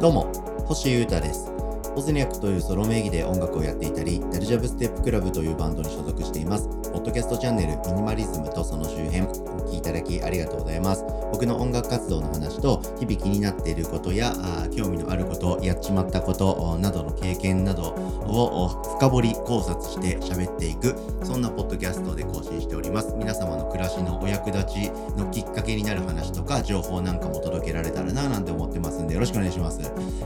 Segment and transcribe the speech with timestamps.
[0.00, 0.32] どうも、
[0.66, 1.59] 星優太です。
[1.94, 6.68] ボズニャックというソロ名義で音楽をやっていたり、ダルジャブステップクラブというバンドに所属しています。
[6.68, 9.26] ポッドキャストチャンネルミニマリズムとその周辺、お
[9.66, 11.04] 聞きいただきありがとうございます。
[11.32, 17.94] 僕の音楽活動の話と、日々気になっていることや、あ興味のあること、やっちまったことなどの経験など
[18.26, 18.68] を
[18.98, 20.94] 深掘り考察して喋っていく、
[21.24, 23.14] そんなポッドキャストで更新しております。
[23.16, 29.80] 皆様の暮らしのお役立ちのきっかけになる話とか、情報なんかも届けられたらななんて思ってますんで、よろしくお願いします。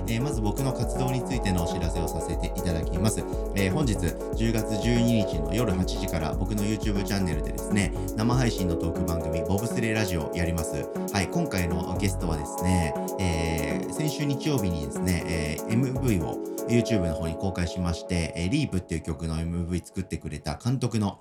[0.07, 3.21] えーまず僕の活動についてのお知らせをさせていただきます。
[3.55, 10.87] えー本日10月12日の夜8時から僕の YouTube チャンネルでですね、生配信のトーク番組、ボブスレーラジオやります。
[11.13, 21.21] はい、今回のゲストはですね、えー先週日曜日にですね、えー MV を YouTube の方に公開しまして、えー、リープっていう曲の MV 作ってくれた監督の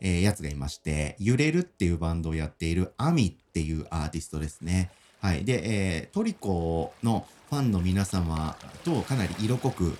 [0.00, 4.90] えーやつがいまして、揺れるっていうバンドをやっているアミっていうアーティストですね。
[5.20, 5.44] はい。
[5.44, 9.96] で、えートリコのファンの皆様とかなり色濃く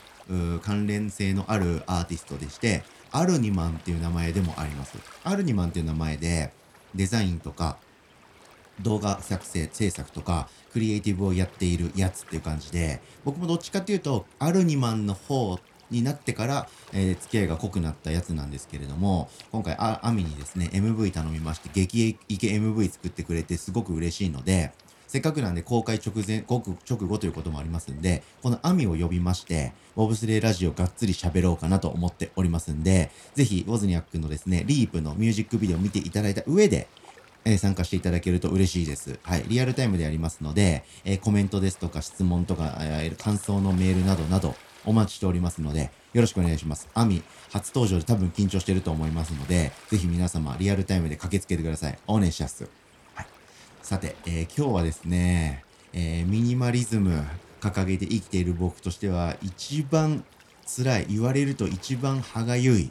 [0.63, 4.99] 関連性のあるアーティストでして、アルニマンっていう名前でもあります。
[5.25, 6.53] アルニマンっていう名前で
[6.95, 7.79] デザインとか
[8.81, 15.59] 動画作成、制作とか、クリエイティブをやっているやつっていう感じで、僕もどっちかっていうと、アルニマンの方
[15.91, 24.73] になってから、えー付き合いが濃くなったやつなんですけれども、今回、あアミにですね、MV 頼みまして、激イケ MV 作ってくれてすごく嬉しいので、
[25.09, 36.87] せっかくなんで公開直前、ごく直後ということもありますんで、このアミを呼びまして、ボブスレーラジオがっつり喋ろうかなと思っておりますんで、ぜひ、ウォズニャックのですね、リープのミュージックビデオを見ていただいた上で、
[37.45, 39.19] えー参加していただけると嬉しいです。
[39.23, 39.45] はい。
[39.49, 46.89] リアルタイムでやりますので、えーコメントですとか質問とか、えー感想のメールなどなどお待ちしておりますので、よろしくお願いします。
[46.95, 51.99] アミ、初登場で多分緊張してると思いますので、ぜひ皆様リアルタイムで駆けつけてください。
[52.07, 52.88] お願いします。
[53.89, 57.25] さて、えー今日はですね、えーミニマリズム
[57.59, 60.25] 掲げて生きている僕としては一番
[60.67, 62.91] 辛い、言われると一番歯がゆい、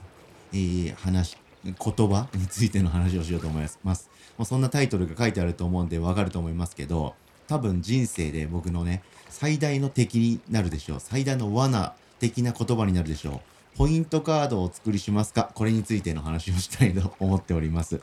[0.54, 4.10] えー話、言葉についての話をしようと思います。
[4.40, 7.14] もうそんなタイトルが書いてあると思うんでわかると思いますけど、
[7.48, 11.00] 多分人生で僕のね、最大の敵になるでしょう。
[11.00, 13.44] 最大の罠的な言葉になるでしょ
[13.76, 13.78] う。
[13.78, 15.52] ポイントカードをお作りしますか？
[15.54, 18.02] これについての話をしたいと思っております。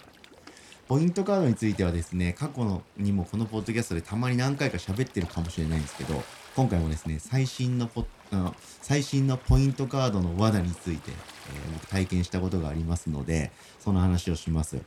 [0.87, 6.23] ポイントカードについてはですね、過去のにもこのポッドキャストでたまに何回か喋ってるかもしれないんですけど、
[6.55, 14.79] 今回もですね、最新のポあの最新のポイントカードの罠について、えー体験したことがありますので、その話をします。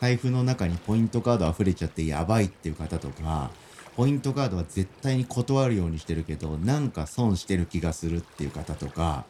[0.00, 3.50] 財布の中にポイントカード溢れちゃってやばいっていう方とか、
[3.96, 9.24] ポイントカードは絶対に断るようにしてるけど、なんか損してる気がするっていう方とか、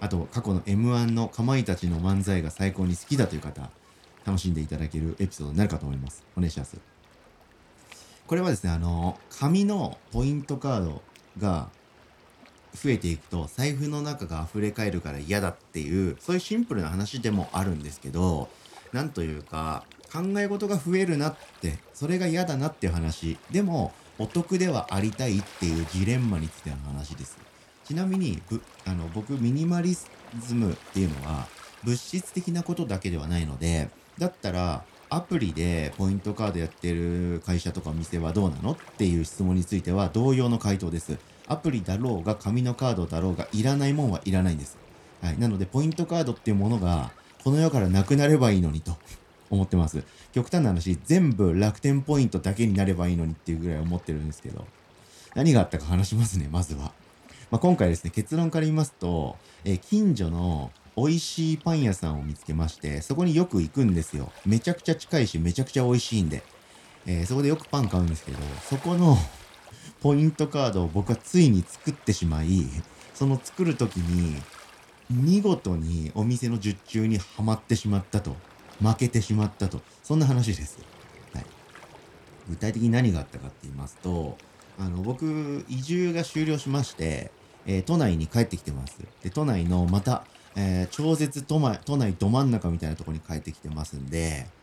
[0.00, 3.70] あと過去の M1 のかまいたちの漫才が最高に好きだという方、
[4.24, 6.24] 楽しんでいただけるエピソードになるかと思います。
[6.36, 6.76] お願いします。
[8.26, 11.02] これはですね、あの、紙のポイントカード
[11.38, 11.70] が
[12.74, 18.48] 増えていくと財布の中が溢れ返るから嫌だっていう、そういうシンプルな話でもあるんですけど、
[18.92, 23.38] なんというか、考え事が増えるなって、それが嫌だなっていう話。
[23.50, 27.38] でも、お得ではありたいっていうジレンマについての話です。
[27.84, 30.06] ちなみに、ぶあの僕、ミニマリズ
[30.54, 31.46] ムっていうのは、
[31.84, 41.18] 物質的なことだけではないので、だったら、アプリでポイントカードやってる会社とか店はどうなのっていう質問については同様の回答です。
[41.46, 44.76] アプリだろうが紙のカードだろうがいらないもんはいらないんです。
[45.22, 45.38] はい。
[45.38, 47.10] なので、ポイントカードっていうものが
[47.42, 48.96] この世からなくなればいいのにと
[49.50, 50.02] 思ってます。
[50.32, 54.66] 極端な話、全部楽天ポイントだけになればいいのにっていうぐらい思ってるんですけど、
[55.34, 56.92] 何があったか話しますね、まずは。
[57.50, 64.32] まあ、今回ですね、結論から言いますと、えー近所の美味しいパン屋さんを見つけまして、そこによく行くんですよ。
[64.44, 66.42] めちゃくちゃ近いし、めちゃくちゃ美味しいんで。
[67.06, 68.38] えーそこでよくパン買うんですけど、
[68.68, 69.16] そこの
[70.00, 72.66] ポイントカードを僕はついに作ってしまい、
[73.14, 74.40] その作る時に、
[75.10, 78.36] 見事にお店の受注にはまってしまったと。
[78.80, 79.80] 負けてしまったと。
[80.04, 80.78] そんな話です。
[81.34, 81.46] はい。
[82.48, 84.36] 具体的に何があったかって言いますと、
[84.78, 87.30] あの、僕、移住が終了しまして、
[87.66, 88.98] えー都内に帰ってきてます。
[89.22, 90.24] で、都内のまた、
[90.54, 94.54] えー超絶都内、都内ど真ん中みたいなところに帰ってきてますんで、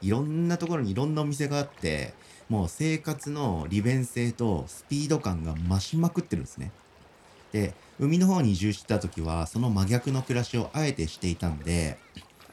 [0.00, 2.18] いろんなところにいろんなお店があって、
[2.48, 6.76] もう生活の利便性とスピード感が増しまくってるんですね。
[7.52, 12.02] で、海の方に移住してた時は、その真逆の暮らしをあえてしていたんで、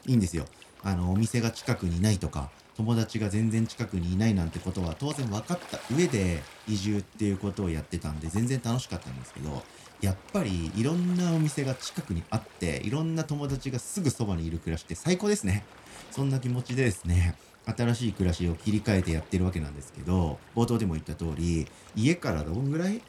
[0.06, 0.52] いいんですよ。
[0.82, 9.62] あの、お店が近くにないとか、友達が全然近くにいないなんてことは当然分かった上で移住っていうことをやってたんで全然楽しかったんですけど、
[10.00, 15.64] やっぱりいろんなお店が近くにあって、いろんな友達がすぐそばにいる暮らしって最高ですね。
[16.10, 23.00] そんな気持ちでですね、新しい暮らしを切り替えてやってるわけなんですけど、冒頭でも言った通り、家からどんぐらい？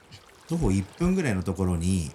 [0.48, 2.12] 徒歩1分ぐらいのところに、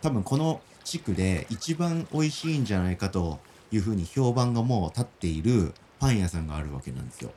[0.00, 3.40] 多分この地区で一番美味しいんじゃないかと
[3.70, 7.32] いうふうに評判がもう立っているパン屋さんがあるわけなんですよ。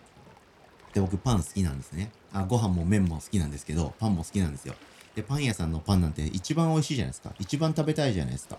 [0.94, 2.12] で、僕パン好きなんですね。
[2.34, 4.76] あ、ご飯も麺も好きなんですけど、パンも好きなんですよ。
[5.16, 7.34] で、パン屋さんのパンなんて一番美味しいじゃないですか。
[7.40, 8.58] 一番食べたいじゃないですか。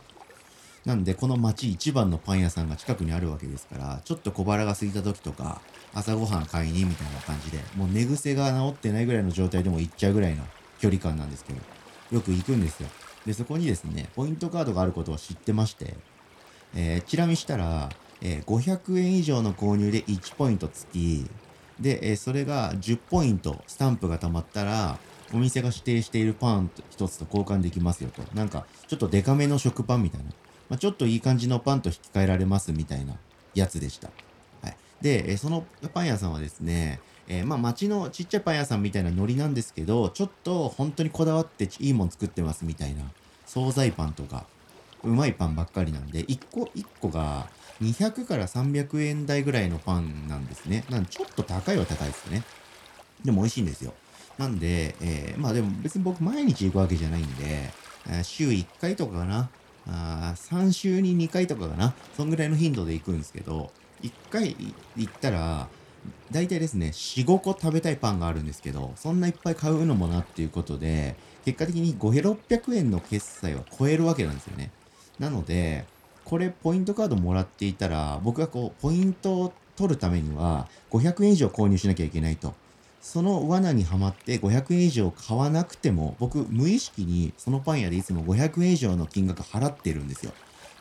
[0.84, 5.60] なんで、この町一番のパン屋さんが近くにあるわけですから、ちょっと小腹が空いた時とか、
[5.94, 10.44] 朝ごはん買いにみたいな感じで、もう寝癖が治ってないぐらいの状態でも行っちゃうぐらいの
[10.80, 11.58] 距離感なんですけど、
[12.12, 12.88] よく行くんですよ。
[13.26, 15.94] で、そこにですね、ポイントカードがあることを知ってまして、
[16.74, 17.90] えー、チラ見したら、
[18.20, 21.30] えー、500円以上の購入で1ポイント付き、
[21.80, 24.98] で、えー、それが10ポイント、スタンプが貯まったら、
[25.32, 28.22] お店が指定しているパン1つと交換できますよと。
[28.34, 30.26] なんか、ちょっとデカめの食パンみたいな。
[30.68, 33.14] まあ、ちょっといい感じのパンと引き換えられますみたいな
[33.54, 34.10] やつでした。
[34.62, 34.76] はい。
[35.00, 43.02] で、えそのパン屋さんはですね、えー、まあ町のちっちゃいパン屋さんみたいなノリなんですけど、ちょっと本当にこだわっていいもん作ってますみたいな、
[43.46, 44.46] 惣菜パンとか、
[45.04, 47.48] うまいパンばっかりなんで、1個1個が
[47.82, 50.84] 200から300円台ぐらいのパンなんですね。
[50.90, 52.42] なんでちょっと高いは高いですよね。
[53.24, 53.94] でも美味しいんですよ。
[54.36, 57.70] なんで、えー、まあでも別に僕毎日行くわけじゃないんで、
[58.08, 59.50] えー、週1回とかかな。
[59.90, 61.94] あ3週に2回とかかな。
[62.16, 63.70] そんぐらいの頻度で行くんですけど、
[64.02, 64.56] 1回
[64.96, 65.68] 行ったら、
[66.30, 74.70] 大体ですね、4、5個食べたいパンがあるんですけど、そんないっぱい買うのもなっていうことで、結果的に5 600円の決済は超えるわけなんですよね。
[75.18, 75.84] なので、
[76.24, 82.54] これポイントカードもらっていたら、僕がこう、ポイントを取るためには、500円以上購入しなきゃいけないと。
[83.00, 90.32] その罠にはまって500円以上買わなくても、僕無意識にそのパン屋でいつも500円以上の金額払ってるんですよ。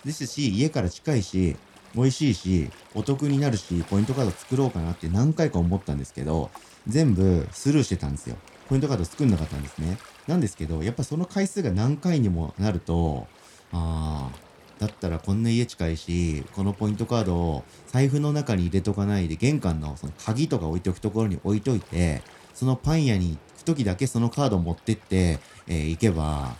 [0.03, 1.55] ですし、家から近いし、
[1.95, 6.49] 美味しいし、お得になるし、ポイントカード作ろうかなって何回か思ったんですけど、
[6.87, 8.35] 全部スルーしてたんですよ。
[8.67, 9.97] ポイントカード作んなかったんですね。
[10.27, 13.27] なんですけど、やっぱその回数が何回にもなると、
[13.71, 22.21] ああ、だったらこんな家近いし、このポイントカードを財布の中に入れとかないで、玄関のその鍵とか置いておくところに置いといて、
[22.53, 26.55] そのパン屋に行く時だけそのカード持ってって、えー、行けば、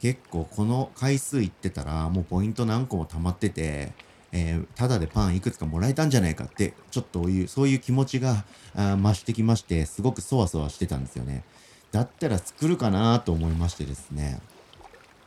[0.00, 3.92] 結構この回数行ってたら、もうポイント何個も溜まってて、
[4.32, 8.44] えー、ただでパンいくつかもらえたんじゃないかって、ちょっという、そういう気持ちが
[8.74, 11.44] 増してきまして、すごくそわそわしてたんですよね。
[11.92, 14.40] だったら作るかなと思いましてですね、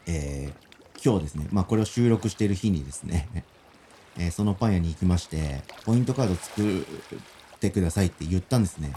[0.07, 0.72] えー、
[1.05, 3.27] 今日ですね、まあこれを収録している日にですね、
[4.17, 8.93] えー、そのパン屋に行きまして、ポイントカード作ってくださいって言ったんですね。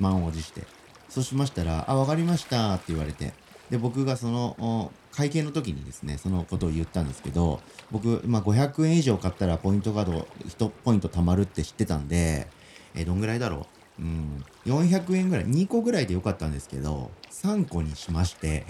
[0.00, 0.66] 満を持して。
[1.08, 3.34] そうしましたら、あ、わかりましたって言われて、
[3.70, 7.60] で、僕がその、会計の時にですね、そのことを言ったんですけど、
[7.92, 12.48] 僕、まあ、500円以上買ったらポイントカード1ポイント貯まるって知ってたんで、
[12.96, 13.68] えー、どんぐらいだろ
[14.00, 14.02] う？
[14.02, 18.66] うん、400円ぐらい、2個ぐらいでよかったんですけど、3個にしまして、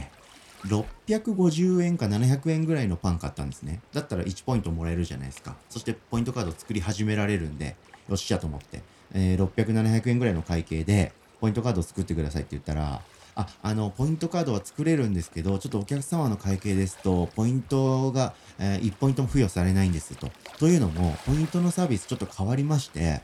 [0.67, 3.81] 650円か700円ぐらいのパン買ったんですね。
[3.93, 5.57] だったら1ポイントもらえるじゃないですか。
[5.69, 7.77] そしてポイントカード作り始められるんで、
[8.09, 8.83] よっしゃと思って、
[9.13, 13.03] えー、600、700円ぐらいの会計で、ポイントカード作ってくださいって言ったら、
[13.37, 20.31] あ、あの、ポイントカードは作れるんですけど、ちょっとお客様の会計ですと、ポイントが、えー、1ポイントも付与されないんですと。
[20.59, 23.21] というのも、ポイントのサービスちょっと変わりまして、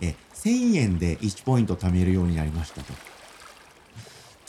[0.00, 2.94] え、1000円で1ポイント貯めるようになりましたと。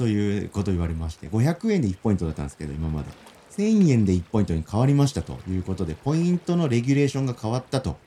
[0.02, 3.10] ということを言われまして、500円で1ポイントだったんですけど、今まで。
[3.56, 7.98] 1000円で1ポイントに変わりましたということで、ポイントのレギュレーションが変わったと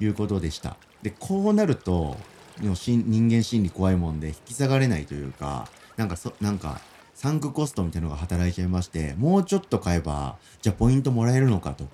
[0.00, 0.76] いうことでした。
[1.00, 2.18] で、こうなると、
[2.60, 5.66] 人間心理怖いもんで引き下がれないというか、
[5.96, 6.82] なんかそ、なんか、
[7.14, 11.88] サンクコストみたいなのが働いちゃいまして、もうちょっと買えば、じゃあポイントもらえるのかと。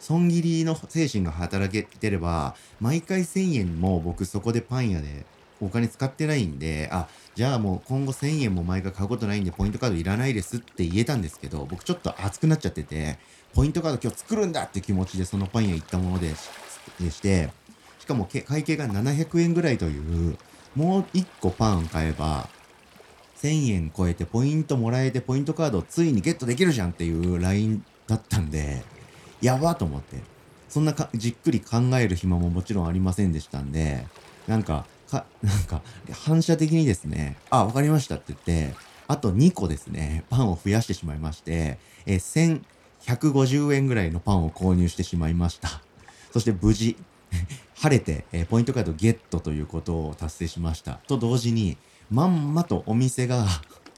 [0.00, 5.24] 損切りの精神が働けてれば、毎回1000円も僕そこでパン屋で
[5.60, 13.18] お金使ってないんで、あ、じゃあもう今後1000円も毎回買うことないんでポイントカードいらないですって言えたんですけど、僕ちょっと熱くなっちゃってて、
[13.54, 17.50] ポイントカード今日作るんだって気持ちでそのパン屋行ったものでして、
[17.98, 20.36] しかも会計が700円ぐらいという、
[20.74, 22.48] もう1個パン買えば、
[23.42, 28.82] 1000円超えてポイントもらえてポイントカードをついにゲットできるじゃんっていう LINE だったんで、
[29.40, 30.18] やばと思って。
[30.68, 34.06] そんなかじっくり考える暇ももちろんありませんでしたんで、
[34.46, 38.74] なんか、か、なんか、反射的にですね、あ、わかりましたって言って、
[39.08, 45.82] あと2個ですね、パンを増やしてしまいまして、え1150円ぐらいのパンを購入してしまいました。
[46.32, 46.96] そして無事、
[47.74, 51.00] 晴れて、えポイントカードゲットということを達成しました。
[51.08, 51.76] と同時に、
[52.10, 53.46] まんまとお店が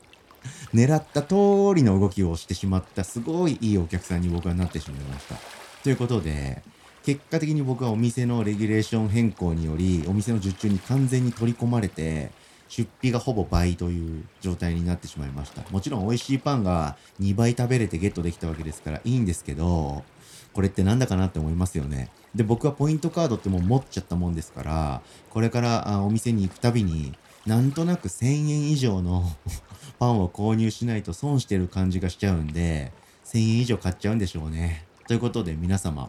[0.73, 1.35] 狙った通
[1.75, 5.37] りの動きをしてしまったすごいいいお客さんに僕はなってしまいました。
[5.83, 6.62] ということで、
[7.02, 12.30] 結果的に僕はお店のレギュレーション変更により、お店の受注に完全に取り込まれて
[12.68, 15.62] 出費がほぼ倍という状態になってしまいました。
[15.71, 20.04] もちろん美味しいパンが2倍食べれてゲットできたわけですからいいんですけど、
[20.52, 22.09] これってなんだかなって思いますよね。
[22.35, 27.14] で、僕はポイントカードってもう持っちゃったもんですから、これからあお店に行くたびに、
[27.47, 29.28] なんとなく1000円以上の
[29.99, 32.92] パンを購入しないと損してる感じがしちゃうんで、
[33.25, 34.87] 1000円以上買っちゃうんでしょうね。
[35.09, 36.09] ということで皆様、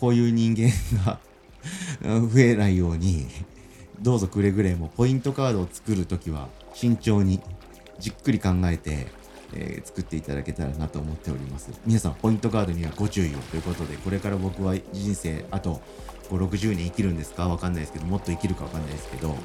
[0.00, 0.70] こういう人間
[1.04, 1.18] が
[2.02, 3.26] 増えないように、
[4.00, 7.40] どうぞくれぐれもポイントカードを作るときは慎重に
[7.98, 9.08] じっくり考えて、
[9.52, 11.70] えー、作っていただけたらなと思っております。
[11.84, 15.82] 皆さん、ポイントカードにはご注意をということで、これから僕は人生あと
[16.30, 17.48] 5、60年生きるんですか？
[17.48, 19.36] わかんないですけど、もっと生きるかわかんないですけど、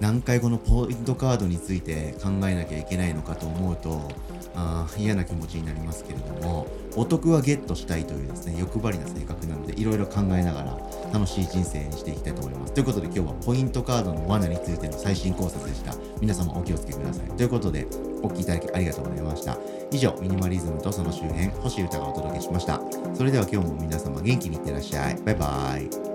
[0.00, 4.08] 何回このポイントカードについて考えなきゃいけないのかと思うと
[4.54, 10.78] あ嫌な気持ちになりますけれどもお得はゲットしたいというですね欲張りな性格なのでいろいろ考えながら
[11.12, 12.74] 楽しい人生にしていきたいと思います。
[12.74, 15.94] ということで今日はポイントカードの罠についての最新考察でした。
[16.20, 17.28] 皆様お気をつけください。
[17.36, 17.86] ということで
[18.22, 19.58] お聴きいただきありがとうございました。
[19.90, 22.80] 以上ミニマリズムとその周辺星歌がお届けしました。
[23.14, 25.16] それでは今日も皆様元気にいってらっしゃい。
[25.24, 26.07] バイバーイ。